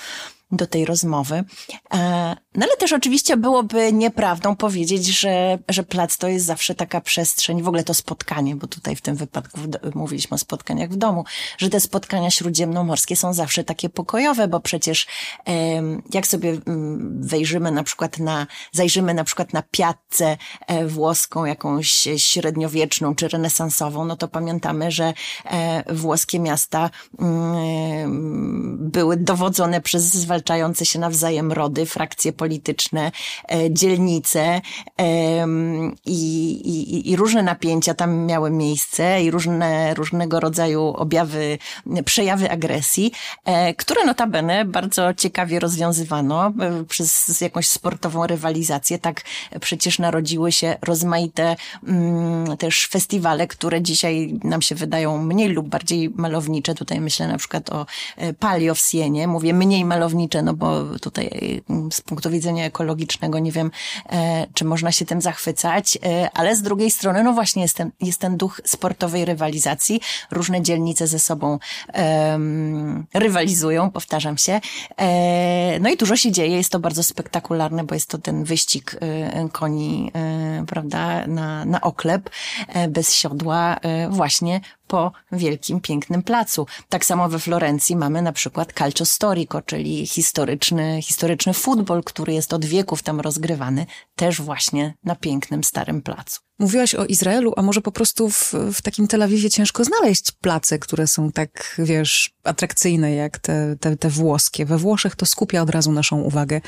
do 0.52 0.68
tej 0.68 0.86
rozmowy. 0.86 1.44
E, 1.94 2.36
no 2.56 2.66
ale 2.66 2.78
też 2.78 2.94
oczywiście 2.94 3.38
byłoby 3.38 3.94
nieprawdą 3.94 4.56
powiedzieć, 4.56 5.06
że, 5.06 5.60
że 5.70 5.84
plac 5.84 6.18
to 6.18 6.28
jest 6.28 6.46
zawsze 6.46 6.76
taka 6.76 7.02
przestrzeń, 7.02 7.62
w 7.62 7.68
ogóle 7.68 7.84
to 7.84 7.94
spotkanie, 7.94 8.56
bo 8.56 8.68
tutaj 8.68 8.96
w 8.96 9.02
tym 9.02 9.16
wypadku 9.16 9.60
mówiliśmy 9.96 10.36
o 10.36 10.38
spotkaniach 10.38 10.90
w 10.90 10.96
domu, 10.96 11.26
że 11.58 11.70
te 11.70 11.80
spotkania 11.80 12.32
śródziemnomorskie 12.32 13.16
są 13.16 13.34
zawsze 13.34 13.64
takie 13.64 13.90
pokojowe, 13.90 14.48
bo 14.48 14.60
przecież 14.60 15.08
jak 16.14 16.28
sobie 16.28 16.58
wejrzymy 17.20 17.72
na 17.72 17.84
przykład 17.84 18.20
na, 18.20 18.48
zajrzymy 18.72 19.14
na 19.14 19.24
przykład 19.24 19.54
na 19.54 19.64
piazzę 19.72 20.38
e, 20.68 20.88
włoską, 20.88 21.46
jakąś 21.46 22.08
średniowieczną 22.18 23.16
czy 23.16 23.28
renesansową, 23.28 24.06
no 24.06 24.16
to 24.16 24.28
pamiętamy, 24.28 24.92
że 24.92 25.14
e, 25.46 25.94
włoskie 25.94 26.40
miasta 26.40 26.90
były 28.78 29.18
dowodzone 29.18 29.82
przez 29.82 30.04
zwalczanie 30.04 30.41
wyzwalczające 30.42 30.86
się 30.86 31.00
nawzajem 31.00 31.52
rody, 31.52 31.86
frakcje 31.86 32.34
polityczne, 32.34 33.12
dzielnice 33.70 34.62
i, 36.06 36.52
i, 36.66 37.10
i 37.12 37.16
różne 37.16 37.44
napięcia 37.44 37.94
tam 37.94 38.26
miały 38.26 38.52
miejsce 38.52 39.24
i 39.24 39.32
różne, 39.32 39.94
różnego 39.94 40.40
rodzaju 40.40 40.84
objawy, 40.84 41.58
przejawy 42.06 42.52
agresji, 42.52 43.12
które 43.78 44.06
notabene 44.06 44.66
bardzo 44.66 45.14
ciekawie 45.14 45.60
rozwiązywano 45.60 46.54
przez 46.88 47.42
jakąś 47.42 47.68
sportową 47.68 48.28
rywalizację. 48.28 49.00
Tak 49.00 49.22
przecież 49.62 50.00
narodziły 50.00 50.52
się 50.52 50.78
rozmaite 50.82 51.56
mm, 51.88 52.58
też 52.58 52.88
festiwale, 52.88 53.48
które 53.48 53.82
dzisiaj 53.82 54.40
nam 54.44 54.62
się 54.62 54.76
wydają 54.76 55.24
mniej 55.24 55.50
lub 55.50 55.70
bardziej 55.70 56.10
malownicze. 56.10 56.76
Tutaj 56.76 57.02
myślę 57.02 57.28
na 57.28 57.38
przykład 57.38 57.70
o 57.70 57.86
e, 58.18 58.34
Palio 58.34 58.76
w 58.76 58.80
Sienie. 58.80 59.28
Mówię 59.28 59.54
mniej 59.54 59.86
malownicze, 59.86 60.31
no 60.42 60.54
bo 60.54 60.84
tutaj 61.02 61.62
mm, 61.70 61.92
z 61.92 62.02
punktu 62.02 62.30
widzenia 62.30 62.66
ekologicznego 62.66 63.40
nie 63.40 63.52
wiem, 63.52 63.72
e, 64.10 64.48
czy 64.54 64.66
można 64.66 64.92
się 64.92 65.06
tym 65.06 65.22
zachwycać, 65.22 65.98
e, 66.06 66.30
ale 66.34 66.56
z 66.56 66.62
drugiej 66.62 66.92
strony, 66.92 67.24
no 67.24 67.34
właśnie 67.34 67.62
jest 67.62 67.78
ten, 67.78 67.92
jest 68.02 68.20
ten 68.20 68.38
duch 68.38 68.62
sportowej 68.66 69.26
rywalizacji. 69.26 70.02
Różne 70.32 70.62
dzielnice 70.62 71.08
ze 71.08 71.20
sobą 71.20 71.60
um, 71.94 73.06
rywalizują, 73.14 73.92
powtarzam 73.92 74.38
się. 74.38 74.62
No 75.80 75.90
i 75.90 75.98
dużo 75.98 76.16
się 76.16 76.32
dzieje, 76.32 76.58
jest 76.58 76.72
to 76.72 76.80
bardzo 76.80 77.04
spektakularne, 77.04 77.84
bo 77.84 77.94
jest 77.94 78.10
to 78.10 78.18
ten 78.18 78.44
wyścig 78.44 78.96
koni, 79.52 80.12
prawda, 80.68 81.28
na, 81.28 81.66
na 81.66 81.82
oklep 81.82 82.30
bez 82.90 83.14
siodła 83.14 83.78
właśnie 84.10 84.62
po 84.92 85.12
wielkim, 85.32 85.82
pięknym 85.82 86.24
placu. 86.24 86.68
Tak 86.90 87.06
samo 87.06 87.30
we 87.30 87.40
Florencji 87.40 87.96
mamy 87.96 88.22
na 88.22 88.32
przykład 88.32 88.74
calcio 88.74 89.06
storico, 89.06 89.62
czyli 89.62 90.08
historyczny, 90.08 91.02
historyczny 91.02 91.54
futbol, 91.54 92.04
który 92.04 92.34
jest 92.34 92.54
od 92.54 92.66
wieków 92.66 93.04
tam 93.04 93.20
rozgrywany, 93.20 93.86
też 94.16 94.42
właśnie 94.42 94.94
na 95.04 95.16
pięknym, 95.16 95.64
starym 95.64 96.02
placu. 96.02 96.40
Mówiłaś 96.62 96.96
o 96.96 97.06
Izraelu, 97.06 97.54
a 97.56 97.62
może 97.62 97.82
po 97.82 97.92
prostu 97.92 98.30
w, 98.30 98.54
w 98.74 98.82
takim 98.82 99.08
Tel 99.08 99.24
Awiwie 99.24 99.50
ciężko 99.50 99.84
znaleźć 99.84 100.32
place, 100.32 100.80
które 100.80 101.08
są 101.08 101.32
tak, 101.32 101.76
wiesz, 101.80 102.32
atrakcyjne 102.44 103.16
jak 103.16 103.40
te, 103.40 103.76
te, 103.80 103.98
te 103.98 104.10
włoskie. 104.10 104.66
We 104.66 104.78
Włoszech 104.78 105.16
to 105.16 105.26
skupia 105.26 105.62
od 105.62 105.70
razu 105.70 105.92
naszą 105.92 106.22
uwagę. 106.22 106.62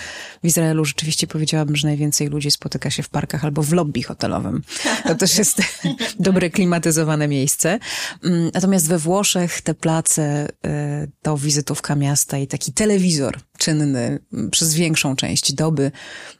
W 0.44 0.48
Izraelu 0.48 0.86
rzeczywiście 0.86 1.28
powiedziałabym, 1.28 1.76
że 1.76 1.88
najwięcej 1.88 2.28
ludzi 2.28 2.52
spotyka 2.52 2.90
się 2.90 3.04
w 3.04 3.10
parkach 3.10 3.46
albo 3.46 3.64
w 3.64 3.74
lobby 3.74 4.04
hotelowym. 4.04 4.64
To 5.08 5.16
też 5.16 5.38
jest 5.38 5.62
dobre 6.20 6.50
klimatyzowane 6.50 7.28
miejsce. 7.28 7.80
Mm, 8.24 8.52
natomiast 8.54 8.88
we 8.88 8.98
Włoszech 9.00 9.62
te 9.62 9.74
place 9.74 10.48
y, 10.48 11.12
to 11.22 11.38
wizytówka 11.38 11.96
miasta 11.96 12.38
i 12.38 12.48
taki 12.48 12.74
telewizor 12.74 13.40
czynny 13.58 14.20
przez 14.52 14.74
większą 14.74 15.16
część 15.16 15.54
doby 15.54 15.92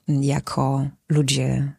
jako 0.08 0.88
ludzie 1.10 1.74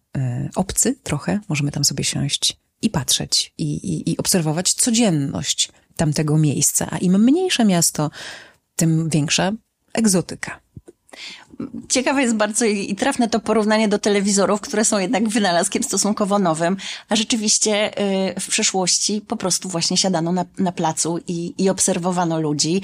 obcy 0.54 0.94
trochę. 1.02 1.40
Możemy 1.49 1.71
tam 1.71 1.85
sobie 1.85 2.04
siąść 2.04 2.56
i 2.83 2.90
patrzeć 2.90 3.54
i, 3.59 3.75
i, 3.75 4.11
i 4.11 4.16
obserwować 4.16 4.75
codzienność 4.75 5.68
tamtego 5.97 6.38
miejsca. 6.38 6.88
A 6.90 6.99
im 6.99 7.25
mniejsze 7.25 7.64
miasto, 7.64 8.11
tym 8.76 9.09
większa 9.09 9.52
egzotyka. 9.92 10.61
Ciekawe 11.88 12.23
jest 12.23 12.34
bardzo 12.34 12.64
i 12.64 12.94
trafne 12.94 13.28
to 13.28 13.40
porównanie 13.40 13.88
do 13.88 13.99
telewizorów, 13.99 14.61
które 14.61 14.84
są 14.84 14.99
jednak 14.99 15.28
wynalazkiem 15.28 15.82
stosunkowo 15.82 16.38
nowym, 16.38 16.76
a 17.08 17.16
rzeczywiście 17.16 18.00
y, 18.37 18.40
w 18.40 18.49
przeszłości 18.49 19.20
po 19.28 19.37
prostu 19.37 19.68
właśnie 19.68 19.96
siadano 19.96 20.32
na, 20.32 20.44
na 20.58 20.73
placu 20.73 21.18
i, 21.28 21.54
i 21.58 21.70
obserwowano 21.70 22.40
ludzi. 22.40 22.82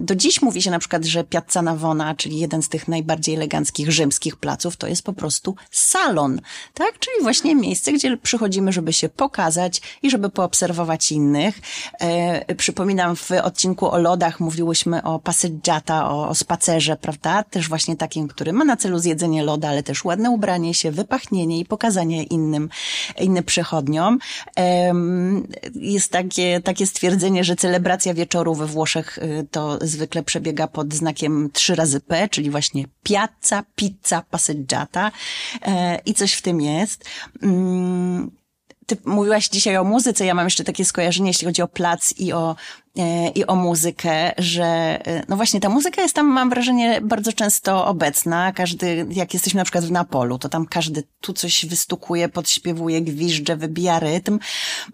Do 0.00 0.14
dziś 0.14 0.42
mówi 0.42 0.62
się 0.62 0.70
na 0.70 0.78
przykład, 0.78 1.04
że 1.04 1.24
Piazza 1.24 1.62
Navona, 1.62 2.14
czyli 2.14 2.38
jeden 2.38 2.62
z 2.62 2.68
tych 2.68 2.88
najbardziej 2.88 3.34
eleganckich 3.34 3.90
rzymskich 3.90 4.36
placów, 4.36 4.76
to 4.76 4.86
jest 4.86 5.02
po 5.02 5.12
prostu 5.12 5.54
salon, 5.70 6.40
tak? 6.74 6.98
Czyli 6.98 7.16
właśnie 7.22 7.54
miejsce, 7.54 7.92
gdzie 7.92 8.16
przychodzimy, 8.16 8.72
żeby 8.72 8.92
się 8.92 9.08
pokazać 9.08 9.82
i 10.02 10.10
żeby 10.10 10.30
poobserwować 10.30 11.12
innych. 11.12 11.60
E, 12.00 12.54
przypominam, 12.54 13.16
w 13.16 13.30
odcinku 13.42 13.90
o 13.90 13.98
lodach 13.98 14.40
mówiłyśmy 14.40 15.02
o 15.02 15.18
passeggiata, 15.18 16.10
o, 16.10 16.28
o 16.28 16.34
spacerze, 16.34 16.96
prawda? 16.96 17.44
Też 17.56 17.68
właśnie 17.68 17.96
takim, 17.96 18.28
który 18.28 18.52
ma 18.52 18.64
na 18.64 18.76
celu 18.76 18.98
zjedzenie 18.98 19.42
loda, 19.42 19.68
ale 19.68 19.82
też 19.82 20.04
ładne 20.04 20.30
ubranie 20.30 20.74
się, 20.74 20.90
wypachnienie 20.90 21.58
i 21.58 21.64
pokazanie 21.64 22.22
innym, 22.22 22.68
innym 23.20 23.44
przechodniom. 23.44 24.18
Jest 25.74 26.12
takie, 26.12 26.60
takie 26.60 26.86
stwierdzenie, 26.86 27.44
że 27.44 27.56
celebracja 27.56 28.14
wieczoru 28.14 28.54
we 28.54 28.66
Włoszech 28.66 29.18
y, 29.18 29.46
to 29.50 29.78
zwykle 29.80 30.22
przebiega 30.22 30.66
pod 30.66 30.94
znakiem 30.94 31.50
trzy 31.52 31.74
razy 31.74 32.00
P, 32.00 32.28
czyli 32.28 32.50
właśnie 32.50 32.84
piazza, 33.02 33.64
pizza, 33.76 34.22
passeggiata 34.30 35.12
e, 35.62 35.98
i 36.06 36.14
coś 36.14 36.32
w 36.32 36.42
tym 36.42 36.60
jest. 36.60 37.04
Mm, 37.42 38.30
ty 38.86 38.96
mówiłaś 39.04 39.48
dzisiaj 39.48 39.76
o 39.76 39.84
muzyce, 39.84 40.26
ja 40.26 40.34
mam 40.34 40.46
jeszcze 40.46 40.64
takie 40.64 40.84
skojarzenie, 40.84 41.30
jeśli 41.30 41.46
chodzi 41.46 41.62
o 41.62 41.68
plac 41.68 42.14
i 42.18 42.32
o 42.32 42.56
i 43.34 43.46
o 43.46 43.56
muzykę, 43.56 44.32
że 44.38 44.64
e, 45.06 45.22
no 45.28 45.36
właśnie 45.36 45.60
ta 45.60 45.68
muzyka 45.68 46.02
jest 46.02 46.14
tam, 46.14 46.26
mam 46.26 46.50
wrażenie, 46.50 47.00
bardzo 47.00 47.32
często 47.32 47.86
obecna. 47.86 48.52
Każdy, 48.52 49.06
jak 49.10 49.34
jesteśmy 49.34 49.58
na 49.58 49.64
przykład 49.64 49.84
w 49.84 49.90
Napolu, 49.90 50.38
to 50.38 50.48
tam 50.48 50.66
każdy 50.66 51.02
tu 51.20 51.32
coś 51.32 51.66
wystukuje, 51.66 52.28
podśpiewuje, 52.28 53.02
gwizdże, 53.02 53.56
wybija 53.56 53.98
rytm. 53.98 54.38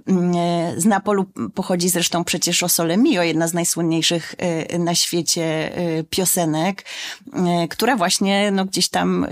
Mm, 0.06 0.32
e, 0.36 0.80
z 0.80 0.84
Napolu 0.84 1.24
pochodzi 1.54 1.88
zresztą 1.88 2.24
przecież 2.24 2.62
o 2.62 2.68
Sole 2.68 2.96
Mio, 2.96 3.22
jedna 3.22 3.48
z 3.48 3.54
najsłynniejszych 3.54 4.34
na 4.78 4.94
świecie 4.94 5.72
piosenek, 6.10 6.84
która 7.70 7.96
właśnie 7.96 8.50
no, 8.50 8.64
gdzieś 8.64 8.88
tam 8.88 9.26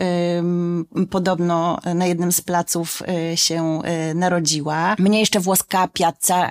podobno 1.11 1.79
na 1.95 2.07
jednym 2.07 2.33
z 2.33 2.41
placów 2.41 3.03
się 3.35 3.83
narodziła. 4.15 4.97
Mnie 4.99 5.21
jeszcze 5.21 5.41
włoska 5.41 5.89
piazza 5.89 6.51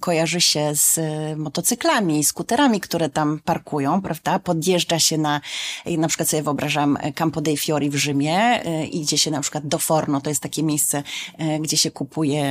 kojarzy 0.00 0.40
się 0.40 0.74
z 0.74 1.00
motocyklami, 1.44 2.24
skuterami, 2.24 2.80
które 2.80 3.08
tam 3.08 3.40
parkują, 3.44 4.02
prawda? 4.02 4.38
Podjeżdża 4.38 4.98
się 4.98 5.18
na, 5.18 5.40
na 5.98 6.08
przykład 6.08 6.28
sobie 6.28 6.42
wyobrażam 6.42 6.98
Campo 7.14 7.40
dei 7.40 7.56
Fiori 7.56 7.90
w 7.90 7.96
Rzymie, 7.96 8.66
y, 8.66 8.86
idzie 8.86 9.18
się 9.18 9.30
na 9.30 9.40
przykład 9.40 9.66
do 9.66 9.78
Forno, 9.78 10.20
to 10.20 10.30
jest 10.30 10.42
takie 10.42 10.62
miejsce, 10.62 11.02
y, 11.40 11.58
gdzie 11.60 11.76
się 11.76 11.90
kupuje 11.90 12.44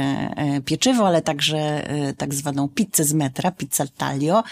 pieczywo, 0.66 1.08
ale 1.08 1.22
także 1.22 1.88
tak 2.18 2.34
zwaną 2.34 2.70
pizzę 2.70 3.04
z 3.04 3.14
metra, 3.14 3.52
pizza 3.52 3.86
Talio. 3.98 4.44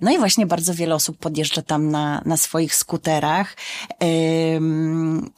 No 0.00 0.10
i 0.10 0.18
właśnie 0.18 0.46
bardzo 0.46 0.74
wiele 0.74 0.94
osób 0.94 1.18
podjeżdża 1.18 1.62
tam 1.62 1.90
na, 1.90 2.22
na 2.24 2.36
swoich 2.36 2.74
skuterach 2.74 3.56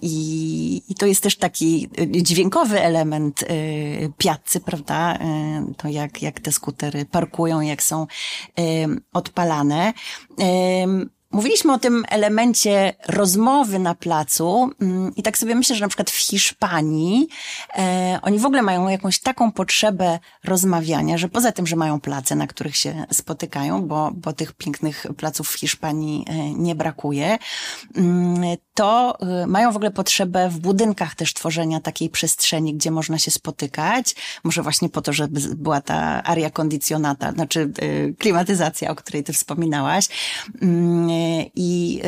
i, 0.03 0.83
i 0.89 0.95
to 0.95 1.07
jest 1.07 1.23
też 1.23 1.37
taki 1.37 1.89
dźwiękowy 2.11 2.81
element 2.81 3.45
piazzy, 4.19 4.61
prawda? 4.65 5.19
To 5.77 5.89
jak, 5.89 6.23
jak 6.23 6.41
te 6.41 6.53
skutery 6.53 7.05
parkują, 7.05 7.61
jak 7.61 7.83
są 7.83 8.07
odpalane. 9.13 9.93
Mówiliśmy 11.33 11.73
o 11.73 11.79
tym 11.79 12.05
elemencie 12.09 12.95
rozmowy 13.09 13.79
na 13.79 13.95
placu 13.95 14.71
mm, 14.81 15.15
i 15.17 15.23
tak 15.23 15.39
sobie 15.39 15.55
myślę, 15.55 15.77
że 15.77 15.85
na 15.85 15.89
przykład 15.89 16.11
w 16.11 16.17
Hiszpanii 16.17 17.29
e, 17.79 18.19
oni 18.23 18.39
w 18.39 18.47
ogóle 18.47 18.63
mają 18.63 18.89
jakąś 18.89 19.21
taką 19.21 19.53
potrzebę 19.53 20.19
rozmawiania, 20.45 21.19
że 21.19 21.29
poza 21.29 21.53
tym, 21.53 21.67
że 21.67 21.77
mają 21.77 22.01
place, 22.01 22.37
na 22.37 22.47
których 22.47 22.77
się 22.77 23.05
spotykają, 23.13 23.83
bo, 23.83 24.11
bo 24.15 24.33
tych 24.33 24.53
pięknych 24.53 25.07
placów 25.17 25.49
w 25.49 25.59
Hiszpanii 25.59 26.25
e, 26.29 26.51
nie 26.55 26.75
brakuje, 26.75 27.39
mm, 27.97 28.57
to 28.81 29.19
e, 29.21 29.47
mają 29.47 29.73
w 29.73 29.77
ogóle 29.77 29.91
potrzebę 29.91 30.49
w 30.49 30.59
budynkach 30.59 31.15
też 31.15 31.35
tworzenia 31.35 31.81
takiej 31.81 32.11
przestrzeni, 32.11 32.75
gdzie 32.75 32.91
można 32.91 33.19
się 33.19 33.31
spotykać. 33.31 34.15
Może 34.45 34.63
właśnie 34.63 34.89
po 34.89 35.03
to, 35.03 35.13
żeby 35.13 35.41
była 35.57 35.81
ta 35.81 36.23
aria 36.25 36.51
condicionata, 36.51 37.33
znaczy 37.33 37.61
e, 37.61 38.13
klimatyzacja, 38.13 38.91
o 38.91 38.95
której 38.95 39.25
ty 39.25 39.33
wspominałaś 39.33 40.09
mm, 40.63 41.11
i 41.55 42.01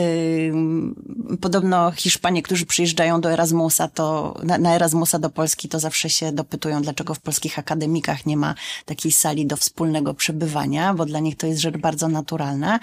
y, 1.33 1.37
podobno 1.37 1.91
Hiszpanie, 1.91 2.43
którzy 2.43 2.67
przyjeżdżają 2.67 3.21
do 3.21 3.33
Erasmusa, 3.33 3.89
to 3.89 4.37
na, 4.43 4.59
na 4.59 4.75
Erasmusa 4.75 5.19
do 5.19 5.31
Polski, 5.31 5.69
to 5.69 5.81
zawsze 5.81 6.11
się 6.11 6.33
dopytują, 6.33 6.83
dlaczego 6.83 7.15
w 7.15 7.21
polskich 7.21 7.59
akademikach 7.59 8.27
nie 8.27 8.37
ma 8.37 8.55
takiej 8.87 9.13
sali 9.13 9.47
do 9.47 9.57
wspólnego 9.57 10.15
przebywania, 10.15 10.95
bo 10.95 11.07
dla 11.07 11.21
nich 11.21 11.37
to 11.37 11.47
jest 11.47 11.61
rzecz 11.61 11.77
bardzo 11.77 12.09
naturalna. 12.09 12.81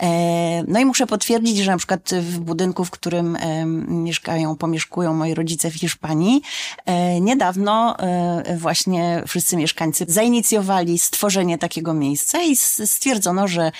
E, 0.00 0.64
no 0.68 0.80
i 0.80 0.84
muszę 0.84 1.06
potwierdzić, 1.06 1.58
że 1.58 1.70
na 1.70 1.78
przykład 1.78 2.10
w 2.20 2.38
budynku, 2.38 2.84
w 2.84 2.90
którym 2.90 3.31
mieszkają, 3.88 4.56
pomieszkują 4.56 5.14
moi 5.14 5.34
rodzice 5.34 5.70
w 5.70 5.74
Hiszpanii. 5.74 6.42
Niedawno 7.20 7.96
właśnie 8.56 9.22
wszyscy 9.26 9.56
mieszkańcy 9.56 10.04
zainicjowali 10.08 10.98
stworzenie 10.98 11.58
takiego 11.58 11.94
miejsca 11.94 12.42
i 12.42 12.56
stwierdzono, 12.56 13.48
że 13.48 13.72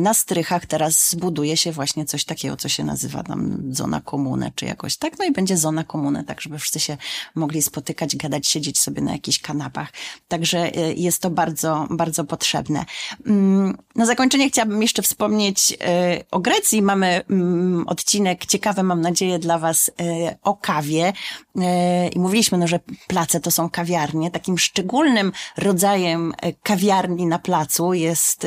na 0.00 0.14
strychach 0.14 0.66
teraz 0.66 1.10
zbuduje 1.10 1.56
się 1.56 1.72
właśnie 1.72 2.04
coś 2.04 2.24
takiego, 2.24 2.56
co 2.56 2.68
się 2.68 2.84
nazywa 2.84 3.22
tam 3.22 3.62
zona 3.70 4.00
komunę, 4.00 4.52
czy 4.54 4.64
jakoś 4.66 4.96
tak. 4.96 5.18
No 5.18 5.24
i 5.24 5.32
będzie 5.32 5.56
zona 5.56 5.84
komunę, 5.84 6.24
tak 6.24 6.40
żeby 6.40 6.58
wszyscy 6.58 6.80
się 6.80 6.96
mogli 7.34 7.62
spotykać, 7.62 8.16
gadać, 8.16 8.46
siedzieć 8.46 8.78
sobie 8.78 9.02
na 9.02 9.12
jakichś 9.12 9.38
kanapach. 9.38 9.92
Także 10.28 10.70
jest 10.96 11.22
to 11.22 11.30
bardzo, 11.30 11.86
bardzo 11.90 12.24
potrzebne. 12.24 12.84
Mm, 13.26 13.78
na 13.96 14.06
zakończenie 14.06 14.48
chciałabym 14.48 14.82
jeszcze 14.82 15.02
wspomnieć 15.02 15.76
e, 15.80 16.24
o 16.30 16.40
Grecji. 16.40 16.82
Mamy 16.82 17.24
mm, 17.30 17.88
odcinek 17.88 18.46
ciekawy, 18.46 18.82
mam 18.82 18.99
nadzieję, 19.00 19.38
dla 19.38 19.58
Was 19.58 19.90
e, 20.00 20.36
o 20.42 20.54
kawie. 20.54 21.12
E, 21.60 22.08
I 22.08 22.18
mówiliśmy, 22.18 22.58
no, 22.58 22.66
że 22.66 22.80
place 23.06 23.40
to 23.40 23.50
są 23.50 23.70
kawiarnie. 23.70 24.30
Takim 24.30 24.58
szczególnym 24.58 25.32
rodzajem 25.56 26.34
kawiarni 26.62 27.26
na 27.26 27.38
placu 27.38 27.94
jest 27.94 28.46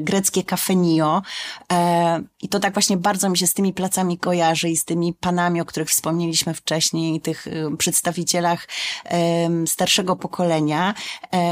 greckie 0.00 0.42
kafenio. 0.44 1.22
I 2.42 2.48
to 2.48 2.60
tak 2.60 2.72
właśnie 2.72 2.96
bardzo 2.96 3.30
mi 3.30 3.38
się 3.38 3.46
z 3.46 3.54
tymi 3.54 3.72
placami 3.72 4.18
kojarzy 4.18 4.68
i 4.68 4.76
z 4.76 4.84
tymi 4.84 5.14
panami, 5.14 5.60
o 5.60 5.64
których 5.64 5.88
wspomnieliśmy 5.88 6.54
wcześniej, 6.54 7.20
tych 7.20 7.46
przedstawicielach 7.78 8.68
starszego 9.66 10.16
pokolenia. 10.16 10.94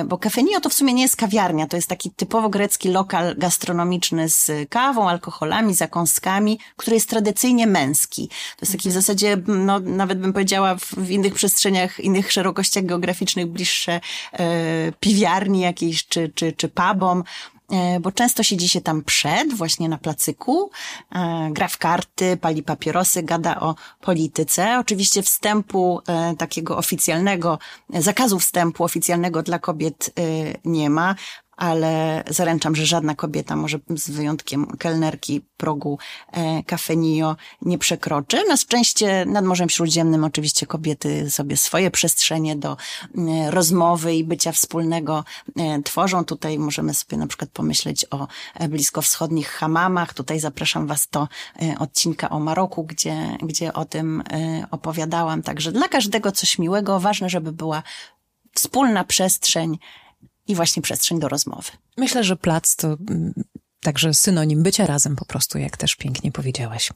Bo 0.06 0.18
kafenio 0.18 0.60
to 0.60 0.68
w 0.68 0.74
sumie 0.74 0.94
nie 0.94 1.02
jest 1.02 1.16
kawiarnia, 1.16 1.66
to 1.66 1.76
jest 1.76 1.88
taki 1.88 2.10
typowo 2.10 2.48
grecki 2.48 2.88
lokal 2.88 3.34
gastronomiczny 3.38 4.28
z 4.28 4.50
kawą, 4.68 5.08
alkoholami, 5.08 5.74
zakąskami, 5.74 6.58
który 6.76 6.96
jest 6.96 7.08
tradycyjnie 7.08 7.66
męski. 7.66 8.25
To 8.28 8.60
jest 8.62 8.72
taki 8.72 8.88
w 8.88 8.92
zasadzie, 8.92 9.36
no, 9.46 9.80
nawet 9.80 10.18
bym 10.18 10.32
powiedziała, 10.32 10.76
w, 10.76 10.94
w 10.94 11.10
innych 11.10 11.34
przestrzeniach, 11.34 12.00
innych 12.00 12.32
szerokościach 12.32 12.84
geograficznych 12.84 13.46
bliższe 13.46 14.00
e, 14.32 14.92
piwiarni 15.00 15.60
jakiejś, 15.60 16.06
czy, 16.06 16.32
czy, 16.34 16.52
czy 16.52 16.68
pubom 16.68 17.24
e, 17.72 18.00
bo 18.00 18.12
często 18.12 18.42
siedzi 18.42 18.68
się 18.68 18.80
tam 18.80 19.02
przed, 19.02 19.54
właśnie 19.54 19.88
na 19.88 19.98
placyku, 19.98 20.70
e, 21.14 21.48
gra 21.52 21.68
w 21.68 21.78
karty, 21.78 22.36
pali 22.36 22.62
papierosy, 22.62 23.22
gada 23.22 23.60
o 23.60 23.74
polityce. 24.00 24.78
Oczywiście 24.78 25.22
wstępu 25.22 26.00
e, 26.06 26.34
takiego 26.38 26.76
oficjalnego, 26.76 27.58
zakazu 27.90 28.38
wstępu 28.38 28.84
oficjalnego 28.84 29.42
dla 29.42 29.58
kobiet 29.58 30.10
nie 30.64 30.90
ma 30.90 31.14
ale 31.56 32.24
zaręczam, 32.28 32.76
że 32.76 32.86
żadna 32.86 33.14
kobieta, 33.14 33.56
może 33.56 33.78
z 33.96 34.10
wyjątkiem 34.10 34.66
kelnerki 34.66 35.40
progu 35.56 35.98
e, 36.32 36.62
Cafenio, 36.62 37.36
nie 37.62 37.78
przekroczy. 37.78 38.44
Na 38.48 38.56
szczęście 38.56 39.24
nad 39.26 39.44
Morzem 39.44 39.68
Śródziemnym 39.68 40.24
oczywiście 40.24 40.66
kobiety 40.66 41.30
sobie 41.30 41.56
swoje 41.56 41.90
przestrzenie 41.90 42.56
do 42.56 42.76
e, 43.18 43.50
rozmowy 43.50 44.14
i 44.14 44.24
bycia 44.24 44.52
wspólnego 44.52 45.24
e, 45.56 45.82
tworzą. 45.82 46.24
Tutaj 46.24 46.58
możemy 46.58 46.94
sobie 46.94 47.16
na 47.16 47.26
przykład 47.26 47.50
pomyśleć 47.50 48.06
o 48.10 48.28
e, 48.54 48.68
bliskowschodnich 48.68 49.48
hamamach. 49.48 50.14
Tutaj 50.14 50.40
zapraszam 50.40 50.86
Was 50.86 51.08
do 51.08 51.28
e, 51.62 51.78
odcinka 51.78 52.30
o 52.30 52.40
Maroku, 52.40 52.84
gdzie, 52.84 53.38
gdzie 53.42 53.72
o 53.72 53.84
tym 53.84 54.22
e, 54.30 54.66
opowiadałam. 54.70 55.42
Także 55.42 55.72
dla 55.72 55.88
każdego 55.88 56.32
coś 56.32 56.58
miłego. 56.58 57.00
Ważne, 57.00 57.28
żeby 57.28 57.52
była 57.52 57.82
wspólna 58.54 59.04
przestrzeń, 59.04 59.78
i 60.48 60.54
właśnie 60.54 60.82
przestrzeń 60.82 61.20
do 61.20 61.28
rozmowy. 61.28 61.70
Myślę, 61.96 62.24
że 62.24 62.36
plac 62.36 62.76
to 62.76 62.96
mm, 63.10 63.32
Także 63.86 64.14
synonim 64.14 64.62
bycia 64.62 64.86
razem 64.86 65.16
po 65.16 65.24
prostu, 65.24 65.58
jak 65.58 65.76
też 65.76 65.94
pięknie 65.96 66.32
powiedziałaś. 66.32 66.90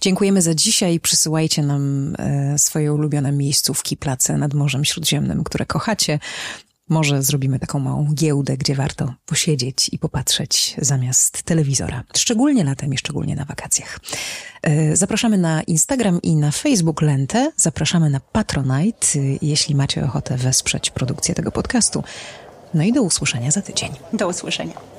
Dziękujemy 0.00 0.42
za 0.42 0.54
dzisiaj. 0.54 1.00
Przysyłajcie 1.00 1.62
nam 1.62 2.14
e, 2.18 2.58
swoje 2.58 2.92
ulubione 2.92 3.32
miejscówki, 3.32 3.96
place 3.96 4.38
nad 4.38 4.54
Morzem 4.54 4.84
Śródziemnym, 4.84 5.44
które 5.44 5.66
kochacie. 5.66 6.18
Może 6.88 7.22
zrobimy 7.22 7.58
taką 7.58 7.78
małą 7.78 8.14
giełdę, 8.14 8.56
gdzie 8.56 8.74
warto 8.74 9.14
posiedzieć 9.26 9.88
i 9.92 9.98
popatrzeć 9.98 10.76
zamiast 10.78 11.42
telewizora. 11.42 12.02
Szczególnie 12.16 12.64
latem 12.64 12.94
i 12.94 12.98
szczególnie 12.98 13.36
na 13.36 13.44
wakacjach. 13.44 14.00
E, 14.62 14.96
zapraszamy 14.96 15.38
na 15.38 15.62
Instagram 15.62 16.22
i 16.22 16.36
na 16.36 16.50
Facebook 16.50 17.02
Lentę. 17.02 17.52
Zapraszamy 17.56 18.10
na 18.10 18.20
Patronite, 18.20 19.06
jeśli 19.42 19.74
macie 19.74 20.04
ochotę 20.04 20.36
wesprzeć 20.36 20.90
produkcję 20.90 21.34
tego 21.34 21.52
podcastu. 21.52 22.04
No 22.74 22.82
i 22.82 22.92
do 22.92 23.02
usłyszenia 23.02 23.50
za 23.50 23.62
tydzień. 23.62 23.90
Do 24.12 24.28
usłyszenia. 24.28 24.93